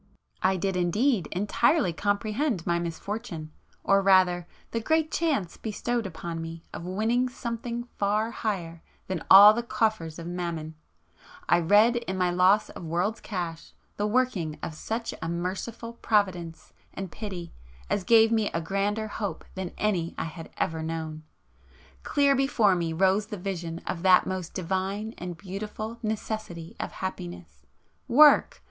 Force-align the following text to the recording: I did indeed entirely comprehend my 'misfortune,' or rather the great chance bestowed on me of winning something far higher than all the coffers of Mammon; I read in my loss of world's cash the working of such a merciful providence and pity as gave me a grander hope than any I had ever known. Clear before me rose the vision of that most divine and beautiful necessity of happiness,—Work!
I 0.41 0.57
did 0.57 0.75
indeed 0.75 1.27
entirely 1.31 1.93
comprehend 1.93 2.65
my 2.65 2.79
'misfortune,' 2.79 3.51
or 3.83 4.01
rather 4.01 4.47
the 4.71 4.79
great 4.79 5.11
chance 5.11 5.57
bestowed 5.57 6.11
on 6.23 6.41
me 6.41 6.63
of 6.73 6.85
winning 6.87 7.29
something 7.29 7.83
far 7.99 8.31
higher 8.31 8.81
than 9.05 9.23
all 9.29 9.53
the 9.53 9.61
coffers 9.61 10.17
of 10.17 10.25
Mammon; 10.25 10.73
I 11.47 11.59
read 11.59 11.97
in 11.97 12.17
my 12.17 12.31
loss 12.31 12.71
of 12.71 12.83
world's 12.83 13.21
cash 13.21 13.73
the 13.97 14.07
working 14.07 14.57
of 14.63 14.73
such 14.73 15.13
a 15.21 15.29
merciful 15.29 15.93
providence 15.93 16.73
and 16.95 17.11
pity 17.11 17.53
as 17.87 18.03
gave 18.03 18.31
me 18.31 18.49
a 18.55 18.59
grander 18.59 19.07
hope 19.07 19.45
than 19.53 19.69
any 19.77 20.15
I 20.17 20.23
had 20.25 20.49
ever 20.57 20.81
known. 20.81 21.21
Clear 22.01 22.35
before 22.35 22.73
me 22.73 22.91
rose 22.91 23.27
the 23.27 23.37
vision 23.37 23.77
of 23.85 24.01
that 24.01 24.25
most 24.25 24.55
divine 24.55 25.13
and 25.19 25.37
beautiful 25.37 25.99
necessity 26.01 26.75
of 26.79 26.91
happiness,—Work! 26.91 28.59